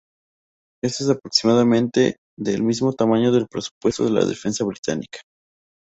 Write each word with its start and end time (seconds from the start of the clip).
Esto 0.83 1.03
es 1.03 1.11
aproximadamente 1.11 2.15
del 2.35 2.63
mismo 2.63 2.91
tamaño 2.91 3.31
del 3.31 3.45
presupuesto 3.47 4.03
de 4.03 4.09
la 4.09 4.25
defensa 4.25 4.65
británica. 4.65 5.19